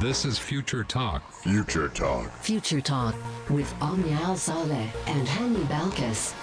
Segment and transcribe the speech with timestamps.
[0.00, 1.28] This is Future Talk.
[1.32, 2.30] Future Talk.
[2.34, 3.16] Future Talk
[3.50, 6.34] with Omnia Al Saleh and Hani Balkis.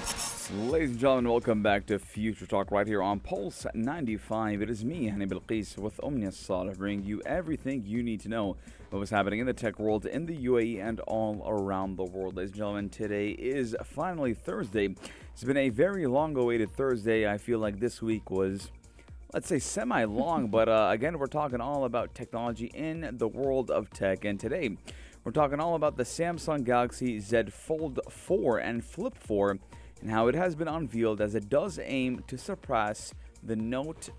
[0.70, 4.61] Ladies and gentlemen, welcome back to Future Talk right here on Pulse 95.
[4.61, 8.57] It is me, Hani Bilqis, with Omnia Saleh, bringing you everything you need to know
[8.89, 12.35] what was happening in the tech world, in the UAE, and all around the world.
[12.35, 14.93] Ladies and gentlemen, today is finally Thursday.
[15.31, 17.25] It's been a very long awaited Thursday.
[17.25, 18.69] I feel like this week was
[19.36, 23.70] let's say semi long, but uh, again, we're talking all about technology in the world
[23.70, 24.25] of tech.
[24.25, 24.77] And today,
[25.23, 29.59] we're talking all about the Samsung Galaxy Z Fold 4 and Flip 4
[30.02, 33.13] and how it has been unveiled as it does aim to surpass
[33.44, 34.09] the Note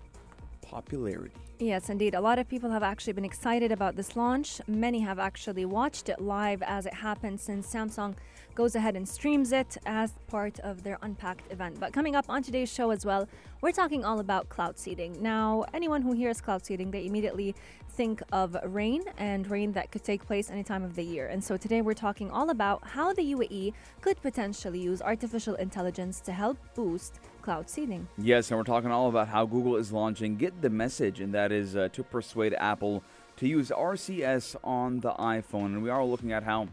[0.67, 1.31] popularity.
[1.59, 2.13] Yes, indeed.
[2.13, 4.61] A lot of people have actually been excited about this launch.
[4.67, 8.15] Many have actually watched it live as it happens since Samsung
[8.53, 11.79] goes ahead and streams it as part of their Unpacked event.
[11.79, 13.27] But coming up on today's show as well,
[13.61, 15.21] we're talking all about cloud seeding.
[15.21, 17.55] Now, anyone who hears cloud seeding, they immediately
[17.89, 21.27] think of rain and rain that could take place any time of the year.
[21.27, 26.19] And so today we're talking all about how the UAE could potentially use artificial intelligence
[26.21, 28.05] to help boost cloud seeding.
[28.17, 31.49] Yes, and we're talking all about how Google is launching Get the Message, and that
[31.53, 33.03] is uh, to persuade Apple
[33.37, 35.67] to use RCS on the iPhone.
[35.67, 36.67] And we are looking at how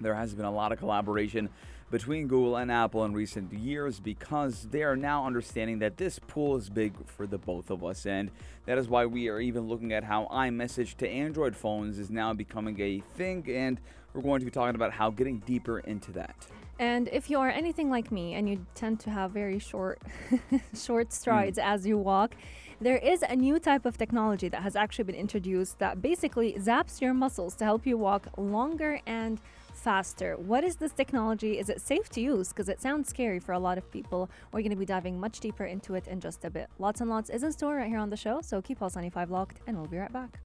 [0.00, 1.50] there has been a lot of collaboration
[1.90, 6.56] between Google and Apple in recent years because they are now understanding that this pool
[6.56, 8.06] is big for the both of us.
[8.06, 8.30] And
[8.64, 12.32] that is why we are even looking at how iMessage to Android phones is now
[12.32, 13.44] becoming a thing.
[13.50, 13.78] And
[14.14, 16.46] we're going to be talking about how getting deeper into that.
[16.80, 20.00] And if you are anything like me and you tend to have very short
[20.74, 21.62] short strides mm.
[21.62, 22.34] as you walk,
[22.80, 27.02] there is a new type of technology that has actually been introduced that basically zaps
[27.02, 29.42] your muscles to help you walk longer and
[29.74, 30.36] faster.
[30.38, 31.58] What is this technology?
[31.58, 32.48] Is it safe to use?
[32.48, 34.30] Because it sounds scary for a lot of people.
[34.50, 36.70] We're going to be diving much deeper into it in just a bit.
[36.78, 39.30] Lots and lots is in store right here on the show, so keep Pulse 95
[39.30, 40.40] locked and we'll be right back.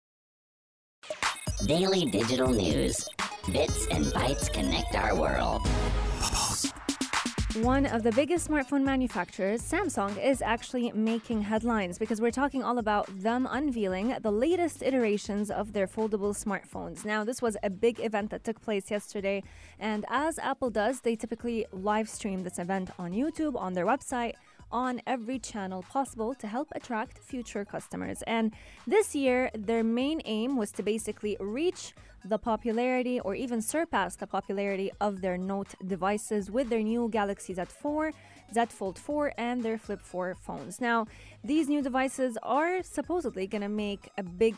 [1.65, 3.07] Daily digital news.
[3.51, 5.61] Bits and bytes connect our world.
[7.63, 12.79] One of the biggest smartphone manufacturers, Samsung, is actually making headlines because we're talking all
[12.79, 17.05] about them unveiling the latest iterations of their foldable smartphones.
[17.05, 19.43] Now, this was a big event that took place yesterday,
[19.79, 24.33] and as Apple does, they typically live stream this event on YouTube, on their website,
[24.71, 28.23] on every channel possible to help attract future customers.
[28.25, 28.53] And
[28.87, 31.93] this year, their main aim was to basically reach
[32.27, 37.53] the popularity or even surpass the popularity of their Note devices with their new Galaxy
[37.53, 38.11] Z 4,
[38.53, 40.81] Z Fold 4, and their Flip 4 phones.
[40.81, 41.07] Now,
[41.43, 44.55] these new devices are supposedly going to make a big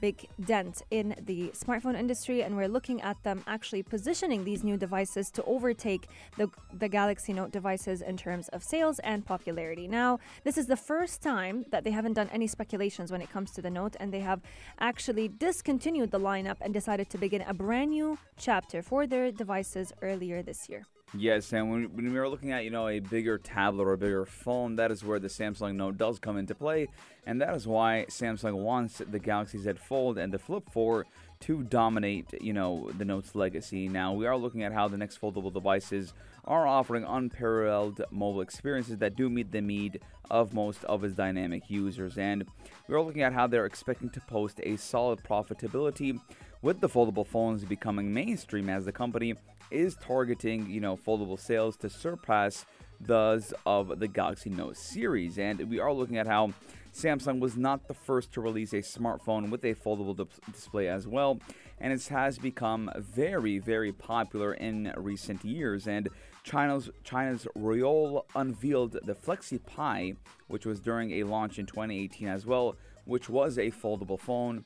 [0.00, 4.76] big dent in the smartphone industry, and we're looking at them actually positioning these new
[4.76, 9.88] devices to overtake the, the Galaxy Note devices in terms of sales and popularity.
[9.88, 13.50] Now, this is the first time that they haven't done any speculations when it comes
[13.52, 14.40] to the Note, and they have
[14.80, 19.92] actually discontinued the lineup and decided to begin a brand new chapter for their devices
[20.02, 20.86] earlier this year.
[21.14, 23.98] Yes, and when, when we are looking at you know a bigger tablet or a
[23.98, 26.88] bigger phone, that is where the Samsung Note does come into play,
[27.26, 31.06] and that is why Samsung wants the Galaxy Z Fold and the Flip 4
[31.40, 33.88] to dominate you know the Note's legacy.
[33.88, 36.12] Now we are looking at how the next foldable devices
[36.44, 41.70] are offering unparalleled mobile experiences that do meet the need of most of its dynamic
[41.70, 42.44] users, and
[42.86, 46.20] we are looking at how they're expecting to post a solid profitability
[46.62, 49.34] with the foldable phones becoming mainstream as the company
[49.70, 52.64] is targeting, you know, foldable sales to surpass
[53.00, 55.38] those of the Galaxy Note series.
[55.38, 56.52] And we are looking at how
[56.92, 61.06] Samsung was not the first to release a smartphone with a foldable di- display as
[61.06, 61.38] well,
[61.80, 65.86] and it has become very, very popular in recent years.
[65.86, 66.08] And
[66.42, 70.16] China's China's Royole unveiled the FlexPai,
[70.48, 72.74] which was during a launch in 2018 as well,
[73.04, 74.64] which was a foldable phone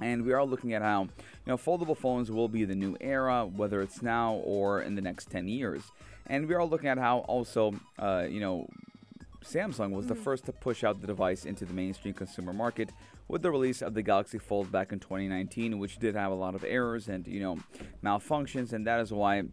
[0.00, 1.08] and we are looking at how, you
[1.46, 5.30] know, foldable phones will be the new era, whether it's now or in the next
[5.30, 5.82] 10 years.
[6.26, 8.68] And we are looking at how also, uh, you know,
[9.44, 10.08] Samsung was mm.
[10.08, 12.90] the first to push out the device into the mainstream consumer market
[13.28, 16.54] with the release of the Galaxy Fold back in 2019, which did have a lot
[16.54, 17.58] of errors and, you know,
[18.02, 18.72] malfunctions.
[18.72, 19.44] And that is why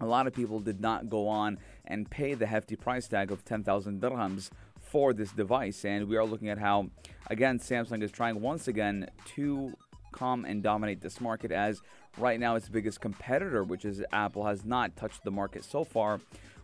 [0.00, 3.44] a lot of people did not go on and pay the hefty price tag of
[3.44, 4.50] 10,000 dirhams
[4.90, 5.84] for this device.
[5.84, 6.90] And we are looking at how,
[7.28, 9.74] again, Samsung is trying once again to
[10.12, 11.82] come and dominate this market as
[12.16, 16.20] right now its biggest competitor, which is Apple, has not touched the market so far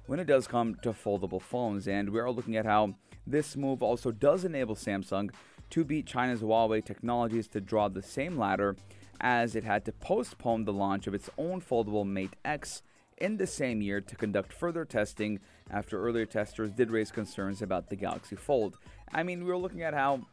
[0.07, 1.87] when it does come to foldable phones.
[1.87, 2.95] And we are looking at how
[3.27, 5.31] this move also does enable Samsung
[5.71, 8.77] to beat China's Huawei technologies to draw the same ladder
[9.21, 12.83] as it had to postpone the launch of its own foldable Mate X
[13.19, 15.41] in the same year to conduct further testing
[15.71, 18.77] after earlier testers did raise concerns about the Galaxy Fold.
[19.13, 20.27] I mean, we were looking at how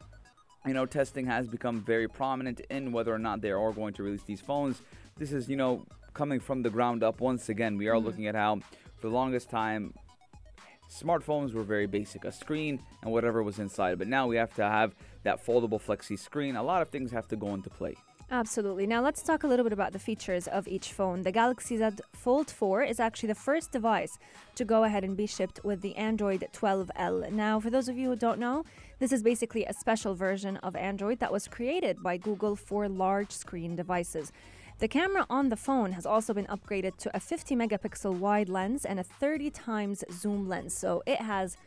[0.65, 4.03] you know, testing has become very prominent in whether or not they are going to
[4.03, 4.81] release these phones.
[5.17, 7.77] This is, you know, coming from the ground up once again.
[7.77, 8.05] We are mm-hmm.
[8.05, 8.57] looking at how,
[8.97, 9.93] for the longest time,
[10.89, 13.97] smartphones were very basic a screen and whatever was inside.
[13.97, 14.93] But now we have to have
[15.23, 16.55] that foldable flexi screen.
[16.55, 17.95] A lot of things have to go into play.
[18.33, 18.87] Absolutely.
[18.87, 21.23] Now let's talk a little bit about the features of each phone.
[21.23, 24.17] The Galaxy Z Fold 4 is actually the first device
[24.55, 27.29] to go ahead and be shipped with the Android 12L.
[27.29, 28.63] Now, for those of you who don't know,
[28.99, 33.31] this is basically a special version of Android that was created by Google for large
[33.31, 34.31] screen devices.
[34.79, 38.85] The camera on the phone has also been upgraded to a 50 megapixel wide lens
[38.85, 40.73] and a 30 times zoom lens.
[40.73, 41.57] So it has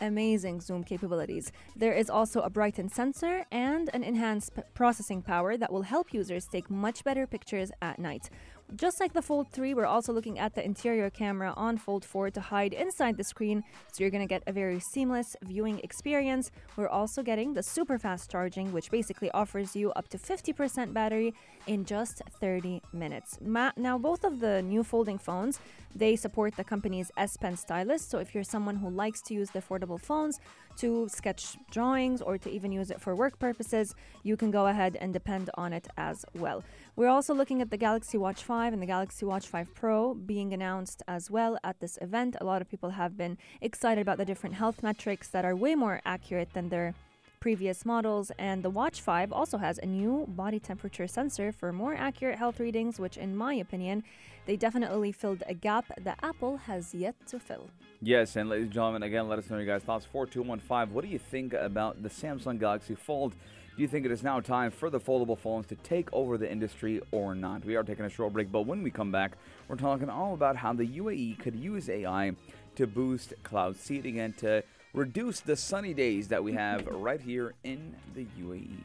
[0.00, 1.52] amazing zoom capabilities.
[1.76, 6.46] There is also a Brighton sensor and an enhanced processing power that will help users
[6.46, 8.30] take much better pictures at night.
[8.74, 12.30] Just like the Fold 3, we're also looking at the interior camera on Fold 4
[12.30, 16.50] to hide inside the screen, so you're going to get a very seamless viewing experience.
[16.76, 21.34] We're also getting the super fast charging, which basically offers you up to 50% battery
[21.66, 23.38] in just 30 minutes.
[23.42, 25.60] Now, both of the new folding phones,
[25.94, 29.50] they support the company's S Pen stylus, so if you're someone who likes to use
[29.50, 30.40] the affordable phones
[30.78, 34.96] to sketch drawings or to even use it for work purposes, you can go ahead
[34.98, 36.64] and depend on it as well.
[36.96, 40.52] We're also looking at the Galaxy Watch 5 and the Galaxy Watch 5 Pro being
[40.52, 42.36] announced as well at this event.
[42.40, 45.74] A lot of people have been excited about the different health metrics that are way
[45.74, 46.94] more accurate than their
[47.40, 51.92] previous models and the Watch 5 also has a new body temperature sensor for more
[51.92, 54.04] accurate health readings which in my opinion
[54.46, 57.68] they definitely filled a gap that Apple has yet to fill.
[58.00, 60.04] Yes, and ladies and gentlemen, again, let us know your guys' thoughts.
[60.06, 60.92] 4215.
[60.92, 63.36] What do you think about the Samsung Galaxy Fold?
[63.74, 66.50] Do you think it is now time for the foldable phones to take over the
[66.50, 67.64] industry or not?
[67.64, 69.32] We are taking a short break, but when we come back,
[69.66, 72.32] we're talking all about how the UAE could use AI
[72.76, 77.54] to boost cloud seeding and to reduce the sunny days that we have right here
[77.64, 78.26] in the.
[78.38, 78.76] UAE.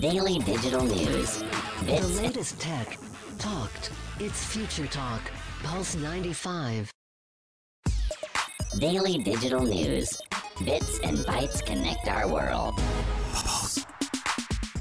[0.00, 1.38] Daily digital news.
[1.86, 2.98] The latest tech.
[3.38, 3.90] Talked.
[4.20, 5.22] It's Future Talk.
[5.62, 6.90] Pulse 95.
[8.78, 10.18] daily digital news.
[10.64, 12.78] Bits and bytes connect our world.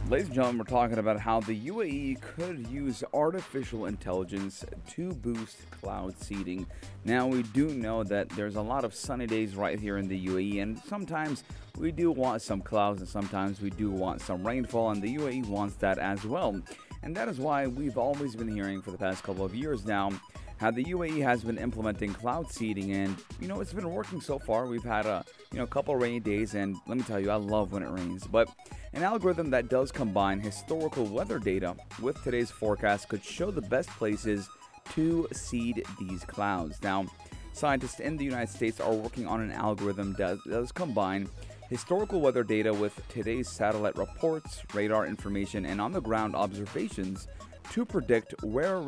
[0.07, 5.57] Ladies and gentlemen, we're talking about how the UAE could use artificial intelligence to boost
[5.71, 6.67] cloud seeding.
[7.05, 10.27] Now, we do know that there's a lot of sunny days right here in the
[10.27, 11.43] UAE, and sometimes
[11.79, 15.47] we do want some clouds, and sometimes we do want some rainfall, and the UAE
[15.47, 16.61] wants that as well.
[17.01, 20.11] And that is why we've always been hearing for the past couple of years now
[20.57, 24.39] how the UAE has been implementing cloud seeding, and you know it's been working so
[24.39, 24.67] far.
[24.67, 27.71] We've had a you know couple rainy days, and let me tell you, I love
[27.71, 28.25] when it rains.
[28.25, 28.49] But
[28.93, 33.89] an algorithm that does combine historical weather data with today's forecast could show the best
[33.89, 34.47] places
[34.93, 36.81] to seed these clouds.
[36.81, 37.05] Now,
[37.53, 41.27] scientists in the United States are working on an algorithm that does combine
[41.69, 47.27] historical weather data with today's satellite reports, radar information, and on the ground observations
[47.71, 48.79] to predict where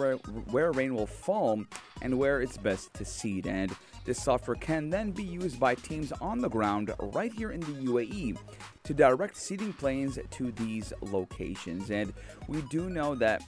[0.52, 1.64] where rain will fall
[2.02, 3.48] and where it's best to seed.
[3.48, 3.76] And
[4.06, 7.92] this software can then be used by teams on the ground right here in the
[7.92, 8.38] UAE
[8.84, 11.92] to direct seeding planes to these locations.
[11.92, 12.14] And
[12.48, 13.44] we do know that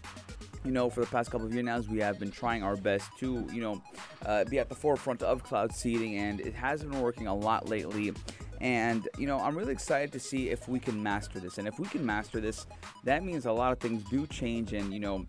[0.65, 3.09] you know, for the past couple of years now, we have been trying our best
[3.19, 3.81] to, you know,
[4.25, 7.69] uh, be at the forefront of cloud seeding, and it has been working a lot
[7.69, 8.13] lately.
[8.61, 11.57] And, you know, I'm really excited to see if we can master this.
[11.57, 12.65] And if we can master this,
[13.05, 14.73] that means a lot of things do change.
[14.73, 15.25] And, you know,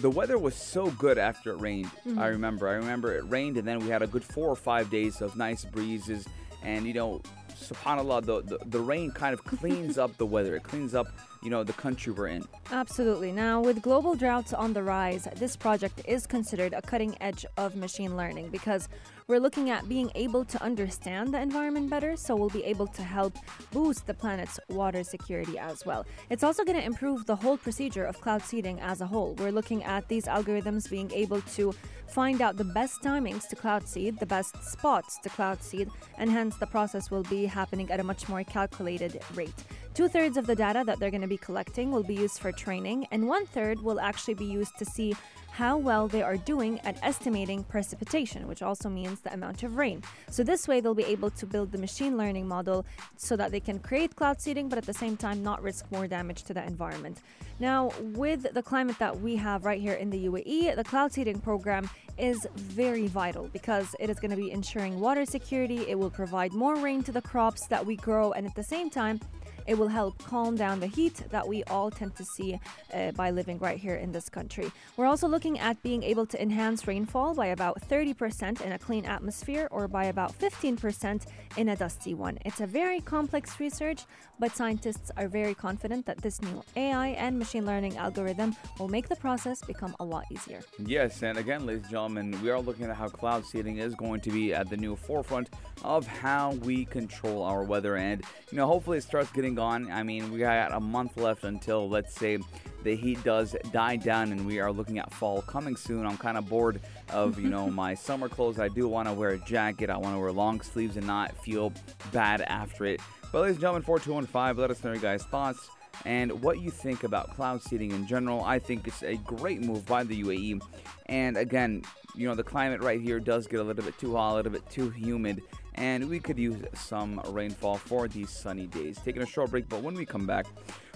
[0.00, 1.90] the weather was so good after it rained.
[2.04, 2.20] I mm-hmm.
[2.20, 2.68] remember.
[2.68, 5.36] I remember it rained, and then we had a good four or five days of
[5.36, 6.26] nice breezes.
[6.62, 7.22] And, you know,
[7.54, 10.56] subhanAllah, the, the, the rain kind of cleans up the weather.
[10.56, 11.06] It cleans up,
[11.42, 12.44] you know, the country we're in.
[12.72, 13.32] Absolutely.
[13.32, 17.76] Now, with global droughts on the rise, this project is considered a cutting edge of
[17.76, 18.88] machine learning because
[19.28, 23.02] we're looking at being able to understand the environment better, so we'll be able to
[23.02, 23.34] help
[23.72, 26.06] boost the planet's water security as well.
[26.30, 29.34] It's also going to improve the whole procedure of cloud seeding as a whole.
[29.34, 31.74] We're looking at these algorithms being able to
[32.08, 36.30] find out the best timings to cloud seed, the best spots to cloud seed, and
[36.30, 39.62] hence the process will be happening at a much more calculated rate.
[39.98, 42.52] Two thirds of the data that they're going to be collecting will be used for
[42.52, 45.12] training, and one third will actually be used to see
[45.50, 50.00] how well they are doing at estimating precipitation, which also means the amount of rain.
[50.30, 52.86] So, this way, they'll be able to build the machine learning model
[53.16, 56.06] so that they can create cloud seeding, but at the same time, not risk more
[56.06, 57.18] damage to the environment.
[57.58, 61.40] Now, with the climate that we have right here in the UAE, the cloud seeding
[61.40, 66.10] program is very vital because it is going to be ensuring water security, it will
[66.10, 69.18] provide more rain to the crops that we grow, and at the same time,
[69.68, 72.58] It will help calm down the heat that we all tend to see
[72.94, 74.72] uh, by living right here in this country.
[74.96, 79.04] We're also looking at being able to enhance rainfall by about 30% in a clean
[79.04, 81.26] atmosphere or by about 15%
[81.58, 82.38] in a dusty one.
[82.46, 84.06] It's a very complex research,
[84.38, 89.08] but scientists are very confident that this new AI and machine learning algorithm will make
[89.08, 90.60] the process become a lot easier.
[90.78, 94.22] Yes, and again, ladies and gentlemen, we are looking at how cloud seeding is going
[94.22, 95.50] to be at the new forefront
[95.84, 97.96] of how we control our weather.
[97.96, 99.90] And, you know, hopefully it starts getting gone.
[99.90, 102.38] I mean, we got a month left until, let's say,
[102.84, 106.06] the heat does die down and we are looking at fall coming soon.
[106.06, 108.60] I'm kind of bored of, you know, my summer clothes.
[108.60, 109.90] I do want to wear a jacket.
[109.90, 111.72] I want to wear long sleeves and not feel
[112.12, 113.00] bad after it.
[113.32, 115.68] But ladies and gentlemen, 4215, let us know your guys' thoughts
[116.04, 118.44] and what you think about cloud seeding in general.
[118.44, 120.62] I think it's a great move by the UAE.
[121.06, 121.82] And again,
[122.14, 124.52] you know, the climate right here does get a little bit too hot, a little
[124.52, 125.42] bit too humid,
[125.78, 128.98] and we could use some rainfall for these sunny days.
[129.04, 130.46] Taking a short break, but when we come back,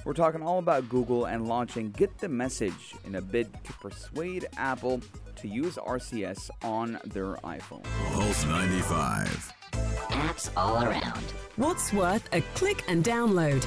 [0.05, 4.49] we're talking all about Google and launching Get the Message in a bid to persuade
[4.57, 5.01] Apple
[5.37, 7.85] to use RCS on their iPhone.
[8.13, 9.53] Pulse 95.
[9.73, 11.23] Apps all around.
[11.57, 13.65] What's worth a click and download?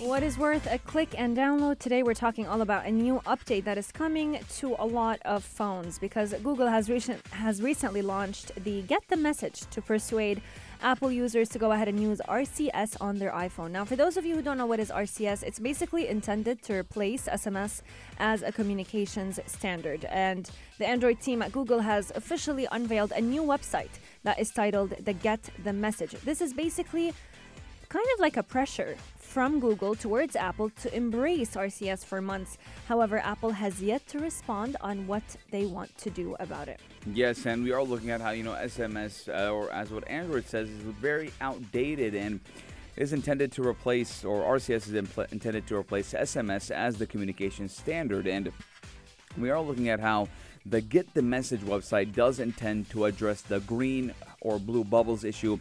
[0.00, 1.80] What is worth a click and download?
[1.80, 5.42] Today we're talking all about a new update that is coming to a lot of
[5.42, 10.40] phones because Google has recent has recently launched the Get the Message to persuade
[10.82, 13.72] Apple users to go ahead and use RCS on their iPhone.
[13.72, 16.74] Now, for those of you who don't know what is RCS, it's basically intended to
[16.74, 17.82] replace SMS
[18.20, 20.04] as a communications standard.
[20.04, 24.90] And the Android team at Google has officially unveiled a new website that is titled
[24.90, 26.12] the Get the Message.
[26.24, 27.12] This is basically
[27.88, 28.96] kind of like a pressure
[29.28, 32.56] from Google towards Apple to embrace RCS for months.
[32.86, 36.80] However, Apple has yet to respond on what they want to do about it.
[37.12, 40.46] Yes, and we are looking at how, you know, SMS, uh, or as what Android
[40.46, 42.40] says, is very outdated and
[42.96, 47.68] is intended to replace, or RCS is impl- intended to replace SMS as the communication
[47.68, 48.26] standard.
[48.26, 48.50] And
[49.36, 50.28] we are looking at how
[50.64, 55.58] the Get the Message website does intend to address the green or blue bubbles issue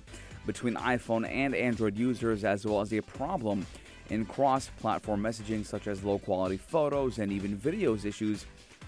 [0.47, 3.67] between iPhone and Android users, as well as a problem
[4.09, 8.45] in cross platform messaging, such as low quality photos and even videos issues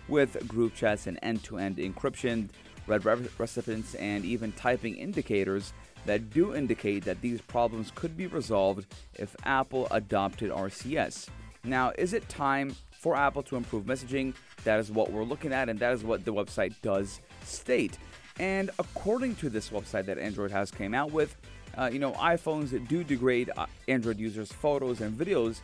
[0.07, 2.49] with group chats and end to end encryption,
[2.87, 5.73] red re- recipients, and even typing indicators
[6.05, 11.27] that do indicate that these problems could be resolved if Apple adopted RCS.
[11.63, 14.33] Now, is it time for Apple to improve messaging?
[14.63, 17.97] That is what we're looking at, and that is what the website does state.
[18.39, 21.35] And according to this website that Android has came out with,
[21.79, 25.61] uh, you know, iPhones do degrade uh, Android users' photos and videos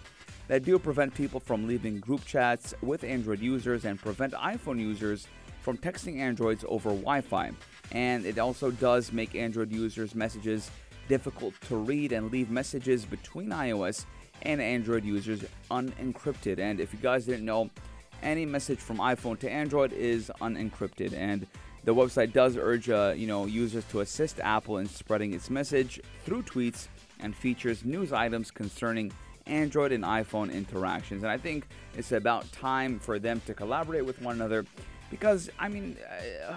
[0.47, 5.27] that do prevent people from leaving group chats with Android users and prevent iPhone users
[5.61, 7.51] from texting Androids over Wi Fi.
[7.91, 10.71] And it also does make Android users' messages
[11.09, 14.05] difficult to read and leave messages between iOS
[14.43, 16.59] and Android users unencrypted.
[16.59, 17.69] And if you guys didn't know,
[18.23, 21.13] any message from iPhone to Android is unencrypted.
[21.13, 21.45] And
[21.85, 26.01] the website does urge uh, you know users to assist Apple in spreading its message
[26.25, 26.87] through tweets
[27.19, 29.11] and features news items concerning
[29.47, 31.23] Android and iPhone interactions.
[31.23, 34.65] And I think it's about time for them to collaborate with one another
[35.11, 35.97] because I mean,
[36.49, 36.55] uh,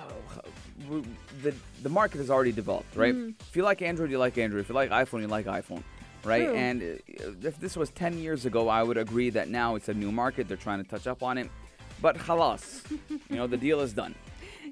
[1.42, 3.14] the the market is already developed, right?
[3.14, 4.62] If you like Android, you like Android.
[4.62, 5.82] If you like iPhone, you like iPhone,
[6.24, 6.46] right?
[6.46, 6.54] True.
[6.54, 9.94] And uh, if this was 10 years ago, I would agree that now it's a
[9.94, 10.48] new market.
[10.48, 11.50] They're trying to touch up on it,
[12.00, 14.14] but halas, you know, the deal is done.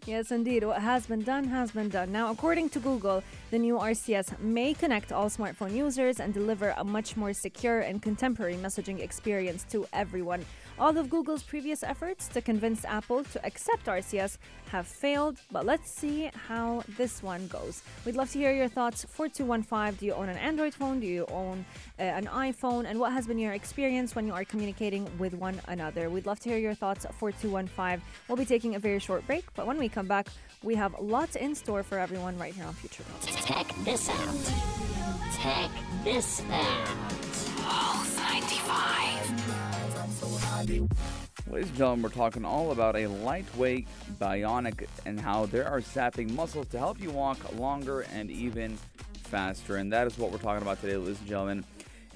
[0.07, 0.63] Yes, indeed.
[0.63, 2.13] What has been done has been done.
[2.13, 6.85] Now, according to Google, the new RCS may connect all smartphone users and deliver a
[6.85, 10.45] much more secure and contemporary messaging experience to everyone.
[10.79, 14.37] All of Google's previous efforts to convince Apple to accept RCS
[14.71, 17.83] have failed, but let's see how this one goes.
[18.05, 19.07] We'd love to hear your thoughts.
[19.09, 21.01] 4215 Do you own an Android phone?
[21.01, 21.65] Do you own
[21.99, 22.85] uh, an iPhone?
[22.87, 26.11] And what has been your experience when you are communicating with one another?
[26.11, 27.07] We'd love to hear your thoughts.
[27.19, 30.29] 4215 We'll be taking a very short break, but when we come back,
[30.63, 33.47] we have lots in store for everyone right here on Future Talk.
[33.47, 34.37] Check this out.
[35.41, 35.71] Check
[36.05, 36.85] this out.
[37.63, 39.57] Pulse 95.
[41.51, 43.89] Ladies and gentlemen, we're talking all about a lightweight
[44.21, 48.77] bionic and how there are sapping muscles to help you walk longer and even
[49.23, 49.77] faster.
[49.77, 51.65] And that is what we're talking about today, ladies and gentlemen.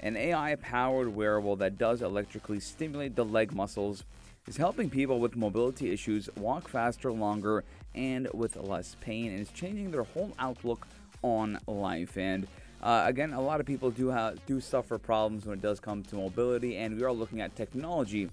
[0.01, 4.03] An AI powered wearable that does electrically stimulate the leg muscles
[4.47, 9.51] is helping people with mobility issues walk faster, longer, and with less pain, and it's
[9.51, 10.87] changing their whole outlook
[11.21, 12.17] on life.
[12.17, 12.47] And
[12.81, 16.03] uh, again, a lot of people do have do suffer problems when it does come
[16.03, 18.29] to mobility, and we are looking at technology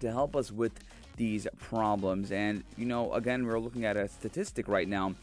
[0.00, 0.72] to help us with
[1.16, 2.32] these problems.
[2.32, 5.14] And you know, again, we're looking at a statistic right now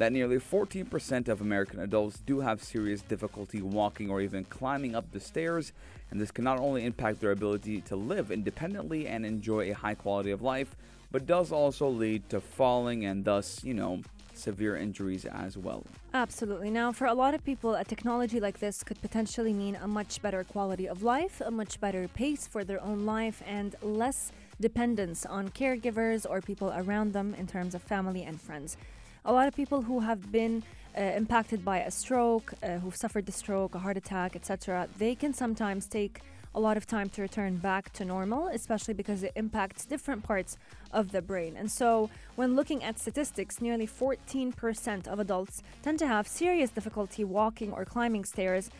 [0.00, 5.04] that nearly 14% of American adults do have serious difficulty walking or even climbing up
[5.12, 5.74] the stairs,
[6.10, 9.94] and this can not only impact their ability to live independently and enjoy a high
[9.94, 10.74] quality of life,
[11.12, 14.00] but does also lead to falling and thus, you know,
[14.32, 15.84] severe injuries as well.
[16.14, 16.70] Absolutely.
[16.70, 20.22] Now, for a lot of people, a technology like this could potentially mean a much
[20.22, 25.26] better quality of life, a much better pace for their own life, and less dependence
[25.26, 28.78] on caregivers or people around them in terms of family and friends.
[29.24, 30.62] A lot of people who have been
[30.96, 35.14] uh, impacted by a stroke, uh, who've suffered a stroke, a heart attack, etc., they
[35.14, 36.22] can sometimes take
[36.54, 40.56] a lot of time to return back to normal, especially because it impacts different parts
[40.90, 41.54] of the brain.
[41.56, 47.22] And so, when looking at statistics, nearly 14% of adults tend to have serious difficulty
[47.22, 48.70] walking or climbing stairs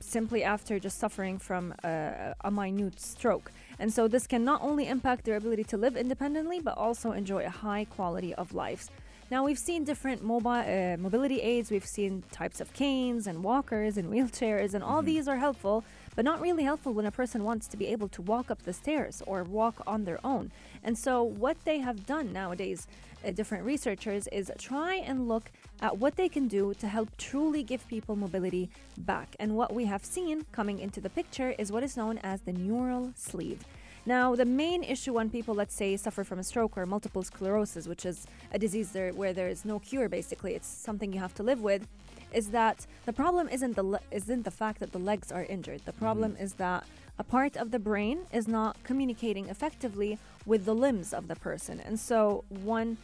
[0.00, 3.52] simply after just suffering from a, a minute stroke.
[3.78, 7.44] And so, this can not only impact their ability to live independently, but also enjoy
[7.44, 8.88] a high quality of life.
[9.34, 11.68] Now we've seen different mobile uh, mobility aids.
[11.68, 15.06] We've seen types of canes and walkers and wheelchairs, and all Mm-hmm.
[15.06, 15.82] these are helpful,
[16.14, 18.72] but not really helpful when a person wants to be able to walk up the
[18.72, 20.52] stairs or walk on their own.
[20.84, 22.86] And so what they have done nowadays,
[23.26, 25.50] uh, different researchers, is try and look
[25.80, 29.34] at what they can do to help truly give people mobility back.
[29.40, 32.52] And what we have seen coming into the picture is what is known as the
[32.52, 33.64] neural sleeve.
[34.06, 37.88] Now, the main issue when people, let's say, suffer from a stroke or multiple sclerosis,
[37.88, 41.34] which is a disease there where there is no cure, basically, it's something you have
[41.36, 41.88] to live with,
[42.32, 45.80] is that the problem isn't the le- isn't the fact that the legs are injured.
[45.86, 46.42] The problem mm-hmm.
[46.42, 46.84] is that
[47.18, 51.80] a part of the brain is not communicating effectively with the limbs of the person,
[51.80, 52.98] and so one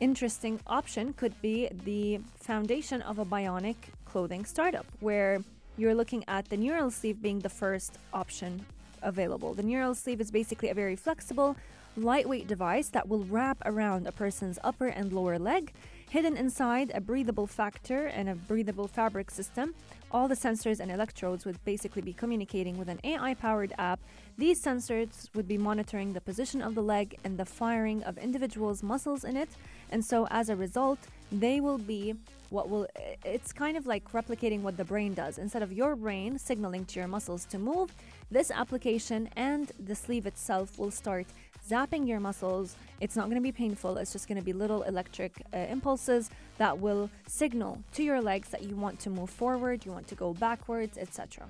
[0.00, 5.44] interesting option could be the foundation of a bionic clothing startup, where
[5.76, 8.66] you're looking at the neural sleeve being the first option
[9.02, 9.54] available.
[9.54, 11.56] The neural sleeve is basically a very flexible,
[11.96, 15.72] lightweight device that will wrap around a person's upper and lower leg.
[16.10, 19.74] Hidden inside a breathable factor and a breathable fabric system,
[20.10, 23.98] all the sensors and electrodes would basically be communicating with an AI powered app.
[24.36, 28.82] These sensors would be monitoring the position of the leg and the firing of individuals'
[28.82, 29.48] muscles in it.
[29.90, 30.98] And so, as a result,
[31.30, 32.14] they will be
[32.52, 32.86] what will
[33.24, 35.38] it's kind of like replicating what the brain does.
[35.38, 37.92] Instead of your brain signaling to your muscles to move,
[38.30, 41.26] this application and the sleeve itself will start
[41.68, 42.76] zapping your muscles.
[43.00, 46.30] It's not going to be painful, it's just going to be little electric uh, impulses
[46.58, 50.14] that will signal to your legs that you want to move forward, you want to
[50.14, 51.44] go backwards, etc.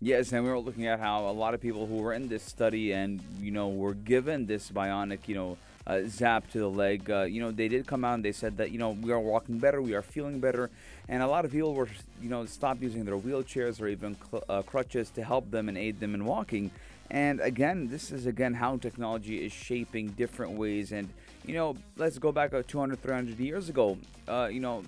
[0.00, 2.42] Yes, and we were looking at how a lot of people who were in this
[2.42, 5.56] study and you know were given this bionic, you know,
[5.88, 7.10] uh, zap to the leg.
[7.10, 9.18] Uh, you know, they did come out and they said that you know we are
[9.18, 10.70] walking better, we are feeling better,
[11.08, 11.88] and a lot of people were
[12.22, 15.78] you know stopped using their wheelchairs or even cl- uh, crutches to help them and
[15.78, 16.70] aid them in walking.
[17.10, 20.92] And again, this is again how technology is shaping different ways.
[20.92, 21.08] And
[21.46, 23.96] you know, let's go back uh, 200, 300 years ago.
[24.28, 24.84] Uh, you know,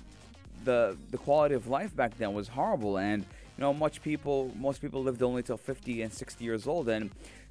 [0.64, 4.80] the the quality of life back then was horrible and you know much people most
[4.82, 7.10] people lived only till 50 and 60 years old and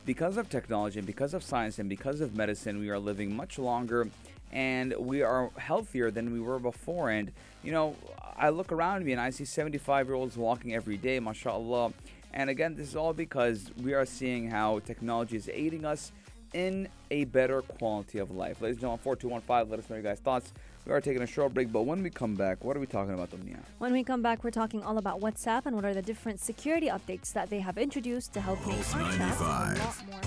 [0.10, 3.60] because of technology and because of science and because of medicine we are living much
[3.60, 4.10] longer
[4.52, 7.96] and we are healthier than we were before and you know
[8.36, 11.94] i look around me and i see 75 year olds walking every day mashallah
[12.34, 16.12] and again this is all because we are seeing how technology is aiding us
[16.54, 18.62] in a better quality of life.
[18.62, 20.52] Ladies and gentlemen, 4215, let us know your guys' thoughts.
[20.90, 23.14] We are taking a short break, but when we come back, what are we talking
[23.14, 23.60] about, Dunia?
[23.78, 26.88] When we come back, we're talking all about WhatsApp and what are the different security
[26.88, 30.10] updates that they have introduced to help make our chats a lot 95.
[30.10, 30.20] more.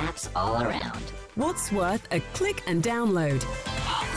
[0.00, 1.00] Apps all around.
[1.36, 3.44] What's worth a click and download?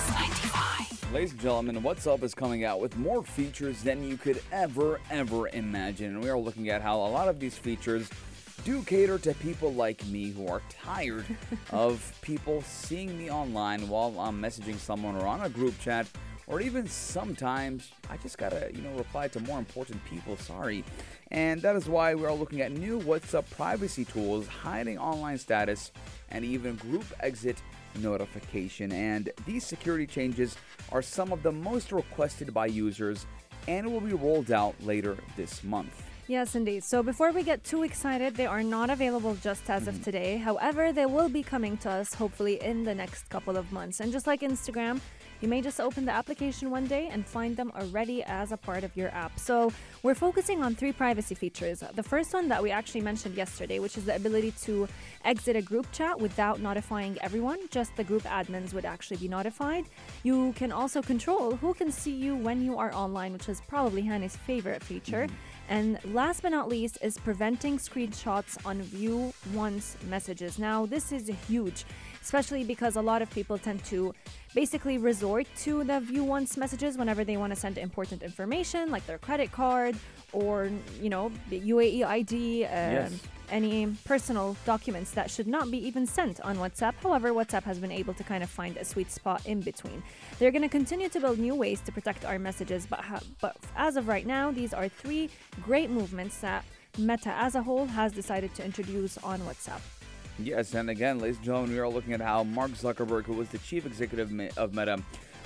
[0.10, 1.14] 95.
[1.14, 5.50] Ladies and gentlemen, WhatsApp is coming out with more features than you could ever, ever
[5.50, 6.16] imagine.
[6.16, 8.10] And we are looking at how a lot of these features
[8.64, 11.26] do cater to people like me who are tired
[11.72, 16.08] of people seeing me online while I'm messaging someone or on a group chat.
[16.48, 20.36] Or even sometimes I just gotta, you know, reply to more important people.
[20.36, 20.84] Sorry.
[21.32, 25.92] And that is why we are looking at new WhatsApp privacy tools, hiding online status,
[26.30, 27.62] and even group exit
[28.00, 28.92] notification.
[28.92, 30.58] And these security changes
[30.92, 33.26] are some of the most requested by users
[33.68, 36.11] and will be rolled out later this month.
[36.32, 36.86] Yes, indeed.
[36.86, 40.04] So before we get too excited, they are not available just as of mm-hmm.
[40.04, 40.38] today.
[40.38, 44.00] However, they will be coming to us hopefully in the next couple of months.
[44.00, 45.02] And just like Instagram,
[45.42, 48.86] you may just open the application one day and find them already as a part
[48.86, 49.38] of your app.
[49.40, 51.84] So we're focusing on three privacy features.
[51.96, 54.88] The first one that we actually mentioned yesterday, which is the ability to
[55.26, 59.84] exit a group chat without notifying everyone, just the group admins would actually be notified.
[60.24, 64.04] You can also control who can see you when you are online, which is probably
[64.04, 65.26] Hannah's favorite feature.
[65.26, 65.51] Mm-hmm.
[65.72, 70.60] And last but not least is preventing screenshots on view once messages.
[70.60, 71.86] Now, this is huge,
[72.22, 74.14] especially because a lot of people tend to
[74.54, 79.06] basically resort to the view once messages whenever they want to send important information like
[79.06, 79.96] their credit card
[80.34, 80.70] or,
[81.02, 82.66] you know, the UAE ID.
[82.66, 83.20] Uh, Yes.
[83.52, 86.94] Any personal documents that should not be even sent on WhatsApp.
[87.04, 90.02] However, WhatsApp has been able to kind of find a sweet spot in between.
[90.40, 93.58] They're going to continue to build new ways to protect our messages, but ha- but
[93.76, 95.30] as of right now, these are three
[95.62, 96.66] great movements that
[96.98, 99.82] Meta as a whole has decided to introduce on WhatsApp.
[100.40, 103.50] Yes, and again, ladies and gentlemen, we are looking at how Mark Zuckerberg, who was
[103.50, 104.98] the chief executive of Meta,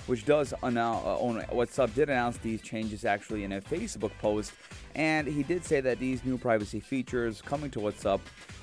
[0.07, 4.53] which does announce, uh, own WhatsApp, did announce these changes actually in a Facebook post,
[4.95, 8.19] and he did say that these new privacy features coming to WhatsApp,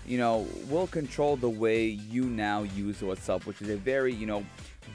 [0.07, 4.27] you know, will control the way you now use WhatsApp, which is a very, you
[4.27, 4.45] know,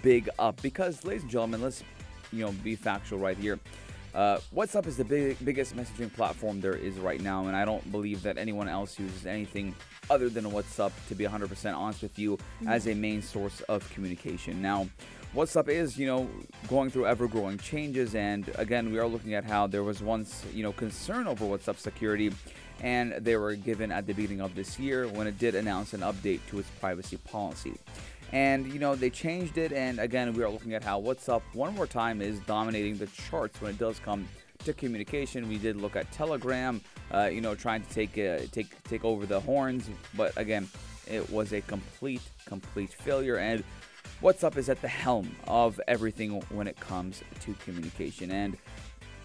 [0.01, 0.61] big up.
[0.61, 1.83] Because, ladies and gentlemen, let's,
[2.31, 3.59] you know, be factual right here.
[4.13, 7.91] Uh, WhatsApp is the big, biggest messaging platform there is right now, and I don't
[7.91, 9.75] believe that anyone else uses anything
[10.09, 14.61] other than WhatsApp, to be 100% honest with you, as a main source of communication.
[14.61, 14.87] Now,
[15.35, 16.29] WhatsApp is, you know,
[16.67, 20.43] going through ever growing changes, and again, we are looking at how there was once,
[20.53, 22.31] you know, concern over WhatsApp security,
[22.81, 26.01] and they were given at the beginning of this year when it did announce an
[26.01, 27.73] update to its privacy policy.
[28.33, 31.73] And you know they changed it, and again we are looking at how WhatsApp one
[31.75, 34.27] more time is dominating the charts when it does come
[34.65, 35.47] to communication.
[35.47, 36.81] We did look at Telegram,
[37.13, 40.67] uh, you know, trying to take uh, take take over the horns, but again,
[41.09, 43.37] it was a complete complete failure.
[43.37, 43.63] And
[44.21, 48.31] WhatsApp is at the helm of everything when it comes to communication.
[48.31, 48.57] And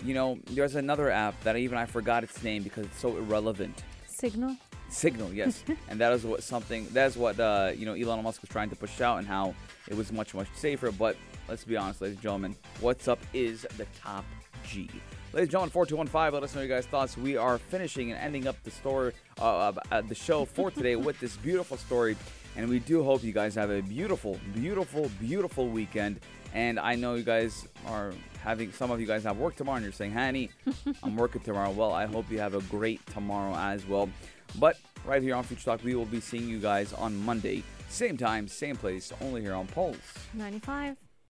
[0.05, 3.85] you know, there's another app that even I forgot its name because it's so irrelevant.
[4.07, 4.57] Signal?
[4.93, 8.43] Signal, yes, and that is what something that is what uh, you know Elon Musk
[8.43, 9.55] was trying to push out, and how
[9.89, 10.93] it was much much safer.
[10.93, 11.17] But
[11.49, 14.25] let's be honest, ladies and gentlemen, WhatsApp is the top
[14.67, 14.91] G.
[15.33, 16.35] Ladies and gentlemen, four two one five.
[16.35, 17.17] Let us know your guys' thoughts.
[17.17, 21.19] We are finishing and ending up the story, uh, uh, the show for today with
[21.21, 22.15] this beautiful story,
[22.55, 26.21] and we do hope you guys have a beautiful, beautiful, beautiful weekend.
[26.53, 28.13] And I know you guys are
[28.45, 30.51] having some of you guys have work tomorrow, and you're saying, "Honey,
[31.03, 34.11] I'm working tomorrow." Well, I hope you have a great tomorrow as well.
[34.59, 38.17] But right here on Future Talk, we will be seeing you guys on Monday, same
[38.17, 39.97] time, same place, only here on Pulse.
[40.35, 40.97] 95.